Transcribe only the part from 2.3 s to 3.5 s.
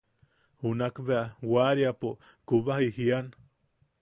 kubaji jian.